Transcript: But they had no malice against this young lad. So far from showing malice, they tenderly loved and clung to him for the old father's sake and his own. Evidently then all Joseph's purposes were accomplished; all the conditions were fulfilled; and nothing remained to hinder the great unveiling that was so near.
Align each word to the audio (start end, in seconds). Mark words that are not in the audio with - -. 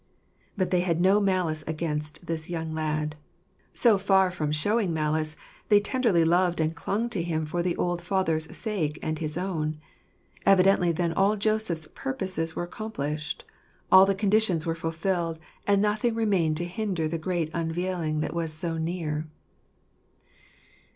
But 0.57 0.71
they 0.71 0.79
had 0.79 0.99
no 0.99 1.19
malice 1.19 1.63
against 1.67 2.25
this 2.25 2.49
young 2.49 2.73
lad. 2.73 3.17
So 3.71 3.99
far 3.99 4.31
from 4.31 4.51
showing 4.51 4.95
malice, 4.95 5.37
they 5.69 5.79
tenderly 5.79 6.25
loved 6.25 6.59
and 6.59 6.75
clung 6.75 7.07
to 7.11 7.21
him 7.21 7.45
for 7.45 7.61
the 7.61 7.75
old 7.77 8.01
father's 8.01 8.45
sake 8.57 8.97
and 9.03 9.19
his 9.19 9.37
own. 9.37 9.77
Evidently 10.43 10.91
then 10.91 11.13
all 11.13 11.37
Joseph's 11.37 11.87
purposes 11.93 12.55
were 12.55 12.63
accomplished; 12.63 13.45
all 13.91 14.07
the 14.07 14.15
conditions 14.15 14.65
were 14.65 14.73
fulfilled; 14.73 15.37
and 15.67 15.83
nothing 15.83 16.15
remained 16.15 16.57
to 16.57 16.65
hinder 16.65 17.07
the 17.07 17.19
great 17.19 17.51
unveiling 17.53 18.21
that 18.21 18.33
was 18.33 18.51
so 18.51 18.79
near. 18.79 19.27